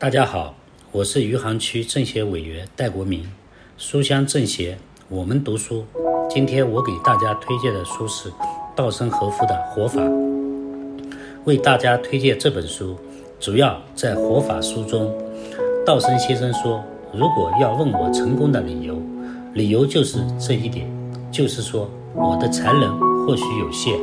[0.00, 0.54] 大家好，
[0.92, 3.28] 我是余杭区政协委员戴国民，
[3.76, 4.78] 书香政协，
[5.08, 5.84] 我们读书。
[6.30, 8.30] 今天我给大家推荐的书是
[8.76, 10.00] 稻盛和夫的《活法》。
[11.46, 12.96] 为大家推荐这本书，
[13.40, 15.12] 主要在《活法》书中，
[15.84, 16.80] 稻盛先生说
[17.12, 19.02] ：“如果要问我成功的理由，
[19.54, 20.88] 理由就是这一点，
[21.32, 22.96] 就是说我的才能
[23.26, 23.98] 或许有限，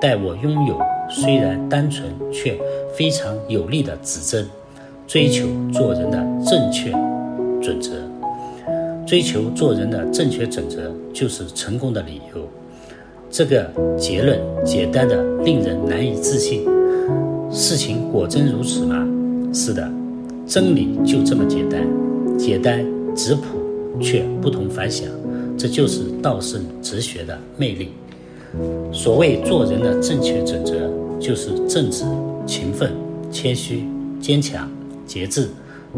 [0.00, 0.80] 但我拥有
[1.10, 2.56] 虽然单纯却
[2.96, 4.48] 非常有力的指针。”
[5.12, 6.90] 追求做人的正确
[7.60, 7.92] 准则，
[9.06, 12.48] 追求做人的正确准则就是成功的理由。
[13.30, 16.64] 这个结论简单的令人难以置信。
[17.50, 19.06] 事情果真如此吗？
[19.52, 19.86] 是的，
[20.46, 21.86] 真理就这么简单，
[22.38, 22.82] 简单
[23.14, 25.06] 质朴却不同凡响。
[25.58, 27.90] 这就是道圣哲学的魅力。
[28.94, 32.02] 所谓做人的正确准则，就是正直、
[32.46, 32.90] 勤奋、
[33.30, 33.84] 谦虚、
[34.18, 34.66] 坚强。
[35.06, 35.48] 节制、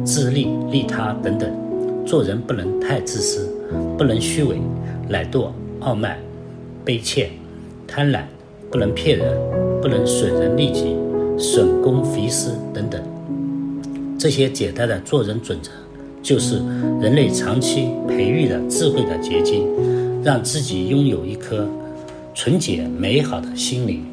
[0.05, 1.51] 自利、利他等等，
[2.05, 3.49] 做人不能太自私，
[3.97, 4.57] 不能虚伪、
[5.09, 5.49] 懒惰、
[5.81, 6.19] 傲慢、
[6.85, 7.31] 卑怯、
[7.87, 8.23] 贪婪，
[8.71, 9.37] 不能骗人，
[9.81, 10.97] 不能损人利己、
[11.39, 13.01] 损公肥私等等。
[14.19, 15.71] 这些简单的做人准则，
[16.23, 16.57] 就是
[17.01, 19.67] 人类长期培育的智慧的结晶，
[20.23, 21.69] 让自己拥有一颗
[22.35, 24.05] 纯洁美好的心灵，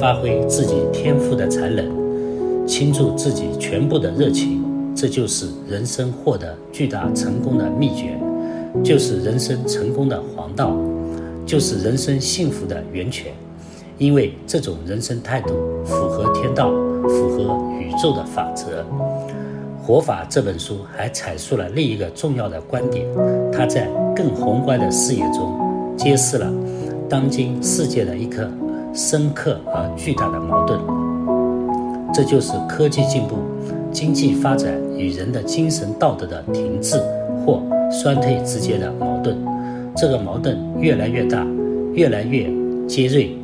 [0.00, 2.05] 发挥自己天赋的才能。
[2.66, 4.62] 倾注自己全部的热情，
[4.94, 8.18] 这就是人生获得巨大成功的秘诀，
[8.82, 10.76] 就是人生成功的黄道，
[11.46, 13.32] 就是人生幸福的源泉。
[13.98, 16.70] 因为这种人生态度符合天道，
[17.08, 18.82] 符合宇宙的法则。
[19.82, 23.06] 《活法》这本书还阐述了另一个重要的观点，
[23.52, 26.52] 它在更宏观的视野中揭示了
[27.08, 28.50] 当今世界的一颗
[28.92, 31.05] 深刻而巨大的矛盾。
[32.16, 33.36] 这就是科技进步、
[33.92, 36.98] 经济发展与人的精神道德的停滞
[37.44, 39.36] 或衰退之间的矛盾。
[39.94, 41.46] 这个矛盾越来越大，
[41.92, 42.50] 越来越
[42.86, 43.36] 尖锐。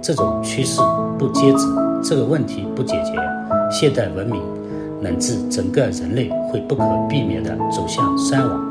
[0.00, 0.80] 这种趋势
[1.18, 1.66] 不截止，
[2.04, 3.20] 这个问题不解决，
[3.68, 4.40] 现代文明
[5.00, 8.64] 乃至整个人类会不可避免地走向衰亡。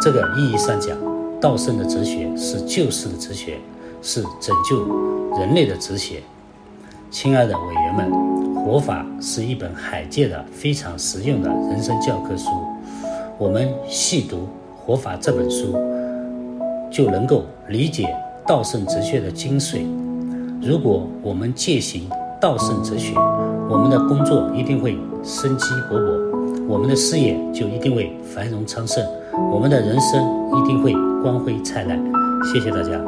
[0.00, 0.96] 这个意义上讲，
[1.38, 3.58] 道圣的哲学是救世的哲学，
[4.00, 6.22] 是拯救人类的哲学。
[7.10, 8.33] 亲爱的委员们。
[8.64, 12.48] 活法是一本罕见的、非常实用的人生教科书。
[13.36, 14.36] 我们细读
[14.74, 15.76] 《活法》这本书，
[16.90, 18.08] 就能够理解
[18.46, 19.84] 道圣哲学的精髓。
[20.62, 22.08] 如果我们践行
[22.40, 23.14] 道圣哲学，
[23.68, 29.04] 我们的工作一定会生机勃勃，我们的事业就一定会繁荣昌盛，
[29.52, 30.24] 我们的人生
[30.56, 32.02] 一定会光辉灿烂。
[32.50, 32.98] 谢谢大家。